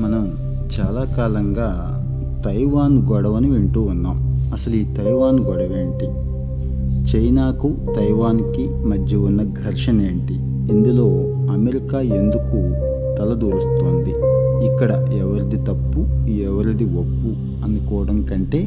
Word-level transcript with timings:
మనం 0.00 0.32
చాలా 0.80 1.04
కాలంగా 1.16 1.68
తైవాన్ 2.44 2.98
గొడవని 2.98 3.50
వింటూ 3.50 3.82
ఉన్నాం. 3.82 4.16
అసలు 4.52 4.74
ఈ 4.74 4.84
తైవాన్ 4.84 5.40
గొడవ 5.40 5.76
ఏంటి 5.76 6.06
చైనాకు 7.10 7.76
తైవాన్కి 7.96 8.68
మధ్య 8.86 9.16
ఉన్న 9.16 9.42
ఘర్షణ 9.42 10.00
ఏంటి? 10.00 10.34
ఇందులో 10.72 11.06
అమెరికా 11.52 12.00
ఎందుకు 12.00 12.58
తలదూరుస్తోంది? 13.18 14.10
ఇక్కడ 14.66 15.08
ఎవరిది 15.12 15.64
తప్పు 15.64 16.30
ఎవరిది 16.30 16.84
ఒప్పు 16.84 17.30
అనుకోవడం 17.64 18.24
కంటే 18.24 18.60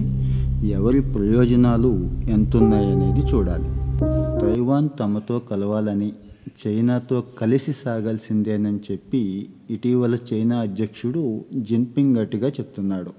ఎవరి 0.70 1.02
ప్రయోజనాలు 1.02 2.08
ఎంతున్నాయనేది 2.30 3.20
చూడాలి. 3.20 3.70
తైవాన్ 4.40 4.90
తమతో 5.00 5.42
కలవాలని 5.52 6.12
చైనాతో 6.68 7.22
కలిసి 7.22 7.74
సాగాల్సిందేనని 7.74 8.80
చెప్పి 8.92 9.50
ఇటీవల 9.70 10.18
చైనా 10.34 10.60
అధ్యక్షుడు 10.60 11.46
జిన్పింగ్ 11.56 12.18
గట్టిగా 12.18 12.48
చెప్తున్నాడు. 12.48 13.14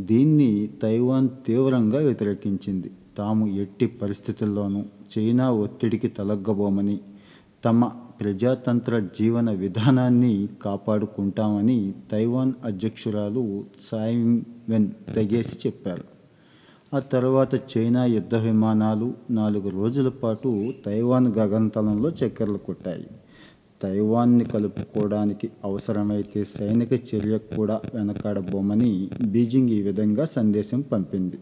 దీన్ని 0.00 0.70
తైవాన్ 0.82 1.28
తీవ్రంగా 1.46 1.98
వ్యతిరేకించింది. 1.98 2.90
తాము 3.18 3.46
ఎట్టి 3.46 3.86
పరిస్థితుల్లోనూ 3.86 4.84
చైనా 5.18 5.52
ఒత్తిడికి 5.52 6.08
తలగ్గబోమని 6.08 7.00
తమ 7.64 7.84
ప్రజాతంత్ర 8.20 8.98
జీవన 8.98 9.50
విధానాన్ని 9.50 10.48
కాపాడుకుంటామని 10.62 11.94
తైవాన్ 12.10 12.52
అధ్యక్షురాలు 12.64 13.64
సాయిన్ 13.90 14.42
వెన్ 14.68 14.90
తెగేసి 15.14 15.58
చెప్పారు. 15.66 16.13
ఆ 16.92 16.98
తర్వాత 16.98 17.54
చైనా 17.72 18.04
యుద్ధ 18.04 18.34
విమానాలు 18.34 19.14
నాలుగు 19.30 19.68
రోజుల 19.68 20.08
పాటు 20.08 20.50
తైవాన్ 20.86 21.28
గగనతలంలో 21.38 22.08
చక్కర్లు 22.10 22.58
కొట్టాయి. 22.58 23.06
తైవాన్ని 23.82 24.44
కలుపుకోవడానికి 24.44 25.48
అవసరమైతే 25.64 26.44
సైనిక 26.44 26.92
చర్యకు 26.92 27.56
కూడా 27.56 27.80
వెనకాడబోమని 27.94 29.10
బీజింగ్ 29.24 29.70
ఈ 29.70 29.82
విధంగా 29.82 30.24
సందేశం 30.24 30.80
పంపింది. 30.80 31.38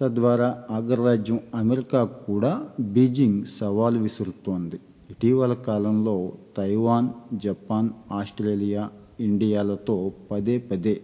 తద్వారా 0.00 0.48
అగ్రరాజ్యం 0.70 1.40
అమెరికా 1.54 2.04
కూడా 2.04 2.52
బీజింగ్ 2.80 3.44
సవాలు 3.60 3.98
విసురుతోంది. 3.98 4.80
ఇటీవల 5.10 5.52
కాలంలో 5.52 6.32
తైవాన్ 6.56 7.08
జపాన్ 7.34 7.90
ఆస్ట్రేలియా 8.12 8.90
ఇండియాలతో 9.20 10.12
పదే 10.30 10.58
పదే 10.58 11.00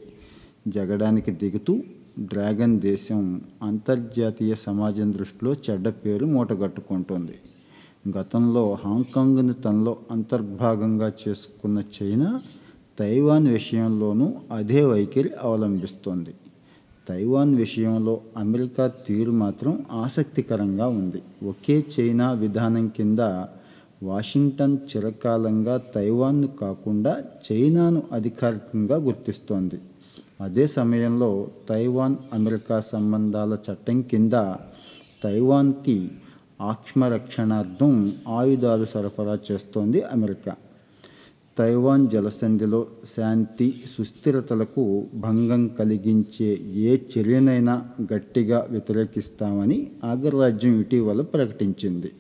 జగడానికి 0.68 1.30
దిగుతూ 1.30 1.74
డ్రాగన్ 2.18 2.80
దేశం 2.80 3.40
అంతర్జాతీయ 3.62 4.54
సమాజం 4.54 5.12
దృష్టిలో 5.12 5.52
చెడ్డ 5.52 5.88
పేరు 5.88 6.26
మూటగట్టుకుంటోంది. 6.26 7.34
గతంలో 8.18 8.76
హాంకాంగ్ను 8.84 9.52
తనలో 9.52 9.96
అంతర్భాగంగా 10.10 11.12
చేసుకున్న 11.28 11.82
చైనా 12.02 12.40
తైవాన్ 12.98 13.48
విషయంలోనూ 13.48 14.34
అదే 14.52 14.84
వైఖరి 14.84 15.30
అవలంబిస్తోంది. 15.42 16.34
తైవాన్ 17.08 17.54
విషయంలో 17.54 18.20
అమెరికా 18.36 18.86
తీరు 18.86 19.32
మాత్రం 19.32 19.86
ఆసక్తికరంగా 19.92 20.88
ఉంది. 20.88 21.48
ఒకే 21.48 21.84
చైనా 22.00 22.32
విధానం 22.32 22.88
కింద 22.88 23.18
వాషింగ్టన్ 24.02 24.76
చిరకాలంగా 24.76 25.76
తైవాన్ను 25.76 26.46
కాకుండా 26.46 27.22
చైనాను 27.52 28.02
అధికారికంగా 28.12 28.96
గుర్తిస్తోంది. 28.96 29.78
అదే 30.40 30.66
సమయంలో 30.66 31.48
తైవాన్ 31.68 32.16
అమెరికా 32.32 32.80
సంబంధాల 32.80 33.58
చట్టం 33.70 34.02
కింద 34.02 34.32
తైవాన్కి 35.24 36.10
ఆక్ష్మరక్షణార్థం 36.60 38.12
ఆయుధాలు 38.28 38.84
సరఫరా 38.84 39.38
చేస్తోంది 39.52 40.02
అమెరికా. 40.02 40.54
తైవాన్ 41.58 42.08
జలసంధిలో 42.08 42.86
శాంతి 43.16 43.82
సుస్థిరతలకు 43.90 45.06
భంగం 45.14 45.68
కలిగించే 45.68 46.46
ఏ 46.62 46.98
చర్యనైనా 47.18 47.88
గట్టిగా 48.12 48.66
వ్యతిరేకిస్తామని 48.70 49.90
అగ్రరాజ్యం 50.10 50.80
ఇటీవల 50.80 51.20
ప్రకటించింది. 51.20 52.12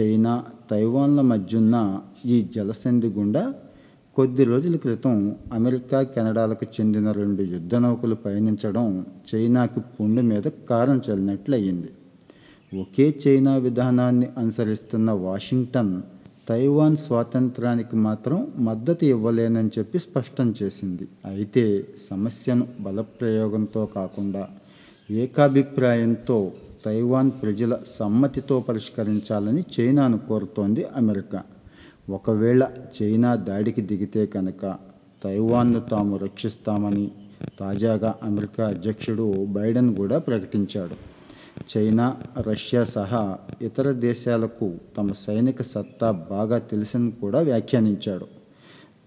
చైనా 0.00 0.44
తైవాన్ల 0.70 1.20
మధ్యున్న 1.20 2.00
ఈ 2.26 2.46
జలసంధి 2.56 3.06
గుండా 3.06 3.54
కొద్ది 4.18 4.44
రోజుల 4.44 4.76
క్రితం 4.76 5.36
అమెరికా 5.52 6.02
కెనడాలకు 6.02 6.66
చెందిన 6.76 7.12
రెండు 7.12 7.42
యుద్ధ 7.42 7.74
నౌకలు 7.74 8.14
పయనించడం 8.14 8.86
చైనాకి 9.28 9.80
పుండు 9.80 10.22
మీద 10.22 10.42
కారం 10.70 11.00
చల్లినట్లయింది. 11.10 11.88
ఒకే 12.72 13.06
చైనా 13.26 13.56
విధానాన్ని 13.56 14.28
అనుసరిస్తున్న 14.38 15.10
వాషింగ్టన్ 15.10 16.02
తైవాన్ 16.48 16.96
స్వాతంత్రానికి 16.96 17.96
మాత్రం 17.96 18.46
మద్దతు 18.58 19.04
ఇవ్వలేనని 19.04 19.70
చెప్పి 19.78 19.98
స్పష్టం 19.98 20.54
చేసింది. 20.62 21.08
అయితే 21.24 21.86
సమస్యను 22.10 22.66
బలప్రయోగంతో 22.80 23.86
కాకుండా 23.86 24.48
ఏకాభిప్రాయంతో 25.10 26.52
తైవాన్ 26.84 27.30
ప్రజల 27.42 27.76
సమ్మతితో 27.98 28.60
పరిష్కరించాలని 28.60 29.64
చైనాను 29.76 30.18
కోరుతోంది 30.18 30.84
అమెరికా. 30.96 31.42
ఒకవేళ 32.10 32.68
చైనా 33.02 33.34
దాడికి 33.34 33.80
దిగితే 33.80 34.26
కనుక 34.26 34.76
తైవాన్ను 35.24 35.80
తాము 35.80 36.16
రక్షిస్తామని 36.16 37.10
తాజాగా 37.60 38.14
అమెరికా 38.22 38.66
అధ్యక్షుడు 38.68 39.46
బైడెన్ 39.48 39.96
కూడా 39.96 40.18
ప్రకటించాడు. 40.18 40.94
చైనా 41.78 42.16
రష్యా 42.38 42.84
సహా 42.84 43.38
ఇతర 43.62 43.92
దేశాలకు 43.92 44.74
తమ 44.96 45.12
సైనిక 45.12 45.62
సత్తా 45.62 46.10
బాగా 46.10 46.58
తెలుసని 46.58 47.10
కూడా 47.10 47.38
వ్యాఖ్యానించాడు. 47.38 48.26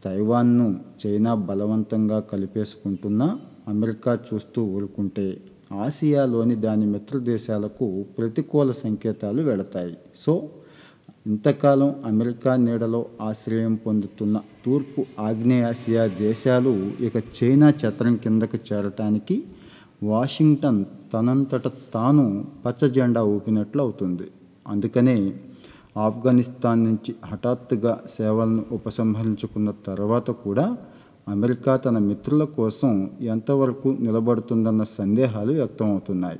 తైవాన్ను 0.06 0.79
చైనా 1.06 1.34
బలవంతంగా 1.34 2.19
కలిపేసుకుంటున్నా 2.19 3.40
అమెరికా 3.67 4.19
చూస్తూ 4.34 4.66
ఊరుకుంటే 4.66 5.38
ఆసియాలోని 5.73 6.56
దాని 6.56 6.85
మిత్ర 6.85 7.19
దేశాలకు 7.19 8.06
ప్రతికూల 8.17 8.72
సంకేతాలు 8.72 9.41
వెళతాయి. 9.41 9.97
సో 10.16 10.50
ఇంతకాలం 11.25 11.95
అమెరికా 12.05 12.55
నీడలో 12.55 13.05
ఆశ్రయం 13.21 13.75
పొందుతున్న 13.75 14.41
తూర్పు 14.65 15.05
ఆగ్నేయాసియా 15.19 16.07
దేశాలు 16.07 16.69
ఇక 17.01 17.17
చైనా 17.17 17.69
చత్రం 17.69 18.15
కిందకు 18.15 18.73
చేరటానికి 18.73 19.43
వాషింగ్టన్ 20.03 20.85
తనంతట 21.13 21.67
తాను 21.67 22.45
పచ్చ 22.65 22.87
జెండా 22.87 23.23
ఊపినట్లు 23.23 23.81
అవుతుంది. 23.81 24.27
అందుకనే 24.67 25.33
ఆఫ్ఘనిస్తాన్ 25.97 26.83
నుంచి 26.83 27.15
హఠాత్తుగా 27.25 27.99
సేవలను 28.09 28.65
ఉపసంహరించుకున్న 28.71 29.73
తర్వాత 29.87 30.31
కూడా 30.31 30.77
అమెరికా 31.27 31.77
తన 31.77 31.97
మిత్రుల 31.97 32.43
కోసం 32.43 33.09
ఎంతవరకు 33.21 33.97
నిలబడుతుందన్న 33.99 34.83
సందేహాలు 34.83 35.53
వ్యక్తమవుతున్నాయి. 35.53 36.39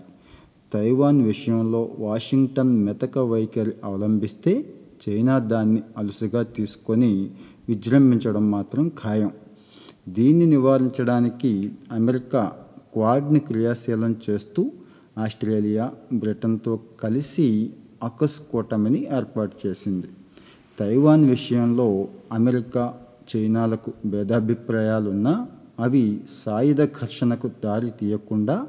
తైవాన్ 0.74 1.22
విషయంలో 1.22 1.92
వాషింగ్టన్ 2.00 2.86
మెతక 2.86 3.20
వైఖరి 3.20 3.74
అవలంబిస్తే 3.84 4.74
చైనా 5.04 5.40
దాన్ని 5.40 5.82
అలుసుగా 5.98 6.44
తీసుకొని 6.44 7.32
విజృంభించడం 7.70 8.52
మాత్రం 8.52 8.92
ఖాయం. 9.04 9.32
దీన్ని 10.10 10.46
నివారించడానికి 10.46 11.72
అమెరికా 11.92 12.52
క్వాడ్ని 12.94 13.40
క్రియాశీలం 13.40 14.16
చేస్తూ 14.30 14.72
ఆస్ట్రేలియా 15.18 15.92
బ్రిటన్తో 16.14 16.80
కలిసి 17.00 17.72
అకస్ 18.04 18.40
కూటమిని 18.52 19.08
ఏర్పాటు 19.18 19.68
చేసింది. 19.68 20.08
తైవాన్ 20.80 21.30
విషయంలో 21.30 22.08
అమెరికా 22.32 22.94
చైనాలకు 23.32 23.92
భేదాభిప్రాయాలున్నా 24.06 25.48
అవి 25.80 26.22
సాయుధ 26.46 26.82
ఘర్షణకు 26.84 27.52
దారి 27.64 27.90
తీయకుండా 27.90 28.68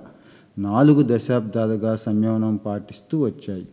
నాలుగు 0.58 1.16
దశాబ్దాలుగా 1.16 1.96
సంయమనం 1.96 2.56
పాటిస్తూ 2.56 3.20
వచ్చాయి. 3.20 3.68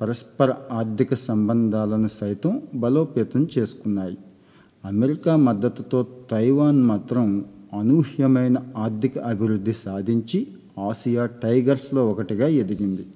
పరస్పర 0.00 0.54
ఆర్థిక 0.72 1.14
సంబంధాలను 1.14 2.08
సైతం 2.08 2.62
బలోపేతం 2.74 3.48
చేసుకున్నాయి. 3.58 4.18
అమెరికా 4.84 5.36
మద్దతుతో 5.36 6.06
తైవాన్ 6.30 6.82
మాత్రం 6.82 7.44
అనూహ్యమైన 7.78 8.58
ఆర్థిక 8.76 9.18
అభివృద్ధి 9.18 9.72
సాధించి 9.72 10.46
ఆసియా 10.78 11.26
టైగర్స్లో 11.26 12.10
ఒకటిగా 12.10 12.46
ఎదిగింది. 12.46 13.06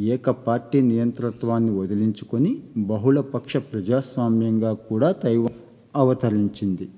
ఏక 0.00 0.30
పార్టీ 0.30 0.80
నియంతృత్వాన్ని 0.80 1.78
వదిలించుకొని 1.78 2.60
బహుళపక్ష 2.76 3.56
ప్రజాస్వామ్యంగా 3.56 4.72
కూడా 4.72 5.12
తైవాన్ 5.12 5.58
అవతరించింది. 5.96 6.88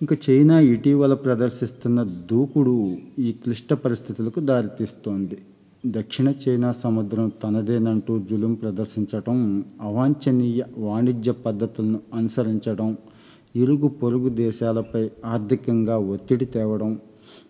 ఇంకా 0.00 0.16
చైనా 0.26 0.60
ఇటీవల 0.60 1.14
ప్రదర్శిస్తున్న 1.14 2.02
దూకుడు 2.30 2.74
ఈ 3.18 3.30
క్లిష్ట 3.32 3.72
పరిస్థితులకు 3.72 4.40
దారితీస్తోంది. 4.40 5.38
దక్షిణ 5.86 6.28
చైనా 6.42 6.72
సముద్రం 6.72 7.32
తనదేనంటూ 7.42 8.14
జులుం 8.30 8.54
ప్రదర్శించడం 8.54 9.36
అవాంఛనీయ 9.80 10.62
వాణిజ్య 10.78 11.32
పద్ధతులను 11.32 12.00
అనుసరించడం 12.14 12.88
ఇరుగు 13.56 13.88
పొరుగు 14.00 14.28
దేశాలపై 14.28 15.04
ఆర్థికంగా 15.24 15.98
ఒత్తిడి 16.14 16.48
తేవడం 16.56 16.90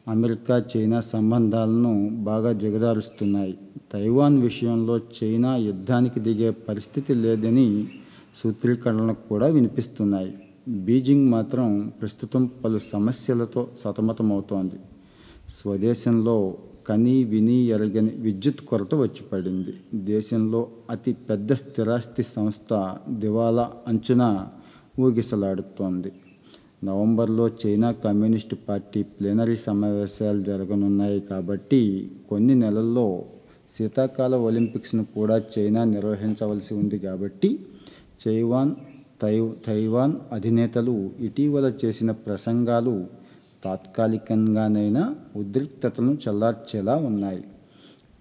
అమెరికా 0.09 0.59
చైనా 0.73 1.01
సంబంధాలను 1.01 1.95
బాగా 2.23 2.53
దిగదారుస్తున్నాయి 2.53 3.59
తైవాన్ 3.93 4.43
విషయంలో 4.43 4.99
చైనా 5.19 5.57
యుద్ధానికి 5.57 6.21
దిగే 6.21 6.51
పరిస్థితి 6.69 7.15
లేదని 7.15 7.69
సూత్రీకరణలు 8.43 9.17
కూడా 9.29 9.47
వినిపిస్తున్నాయి. 9.47 10.33
బీజింగ్ 10.69 11.31
మాత్రం 11.31 11.93
ప్రస్తుతం 12.01 12.51
పలు 12.65 12.79
సమస్యలతో 12.79 13.69
సతమతమవుతోంది. 13.79 14.77
స్వదేశంలో 15.49 16.57
కని 16.87 17.25
విని 17.25 17.55
ఎరగని 17.55 18.09
విద్యుత్ 18.09 18.61
కొరత 18.61 18.95
వచ్చి 18.95 19.23
పడింది 19.33 19.75
దేశంలో 19.95 20.69
అతి 20.91 21.13
పెద్ద 21.13 21.53
స్థిరాస్తి 21.53 22.23
సంస్థ 22.23 22.97
దివాలా 23.09 23.73
అంచున 23.89 24.49
ఊగిసలాడుతోంది. 25.01 26.13
నవంబర్లో 26.85 27.49
చైనా 27.49 27.93
కమ్యూనిస్టు 27.93 28.57
పార్టీ 28.69 29.03
ప్లీనరీ 29.03 29.57
సమావేశాలు 29.57 30.43
జరగనున్నాయి 30.43 31.21
కాబట్టి 31.21 32.11
కొన్ని 32.31 32.55
నెలల్లో 32.55 33.25
శీతాకాల 33.77 34.35
ఒలింపిక్స్ను 34.35 35.05
కూడా 35.05 35.43
చైనా 35.59 35.85
నిర్వహించవలసి 35.85 36.75
ఉంది 36.75 36.99
కాబట్టి 36.99 37.59
చైవాన్ 38.29 38.75
తై 39.23 39.51
తైవాన్ 39.67 40.15
అధినేతలు 40.33 41.11
ఇటీవల 41.21 41.73
చేసిన 41.85 42.11
ప్రసంగాలు 42.11 43.07
తాత్కాలికంగానైనా 43.65 45.17
ఉద్రిక్తతలను 45.37 46.19
చల్లార్చేలా 46.25 46.95
ఉన్నాయి. 46.97 47.45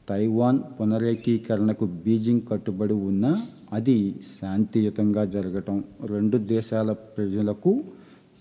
తైవాన్ 0.10 0.60
పునరేకీకరణకు 0.80 1.86
బీజింగ్ 1.86 2.42
కట్టుబడి 2.52 2.94
ఉన్నా 2.94 3.32
అది 3.74 4.16
శాంతియుతంగా 4.42 5.26
జరగటం 5.26 5.84
రెండు 6.06 6.38
దేశాల 6.38 6.92
ప్రజలకు 6.92 7.84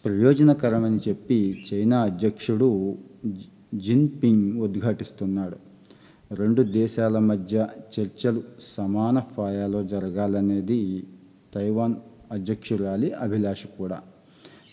ప్రయోజనకరమని 0.04 0.98
చెప్పి 1.08 1.64
చైనా 1.68 2.00
అధ్యక్షుడు 2.00 2.98
జిన్పింగ్ 3.74 4.60
ఉద్ఘాటిస్తున్నాడు. 4.60 5.56
రెండు 6.34 6.62
దేశాల 6.62 7.18
మధ్య 7.18 7.66
చర్చలు 7.94 8.42
సమాన 8.60 9.18
ఫాయాలో 9.20 9.82
జరగాలనేది 9.84 11.04
తైవాన్ 11.54 11.94
అధ్యక్షురాలి 12.32 13.12
అభిలాష 13.12 13.66
కూడా. 13.66 14.02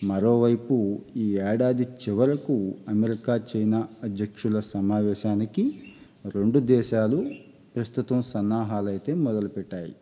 మరోవైపు 0.04 1.02
ఈ 1.18 1.38
ఏడాది 1.38 1.84
చివరకు 1.84 2.76
అమెరికా 2.90 3.46
చైనా 3.56 3.88
అధ్యక్షుల 4.04 4.60
సమావేశానికి 4.60 5.82
రెండు 6.36 6.60
దేశాలు 6.60 7.32
ప్రస్తుతం 7.76 8.22
సన్నాహాలైతే 8.22 9.14
మొదలుపెట్టాయి. 9.14 9.96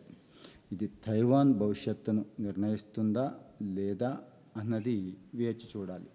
ఇది 0.72 0.86
తైవాన్ 1.06 1.54
భవిష్యత్తును 1.54 2.24
నిర్ణయిస్తుందా 2.40 3.32
లేదా 3.62 4.16
అన్నది 4.56 5.16
వేచి 5.34 5.66
చూడాలి. 5.76 6.06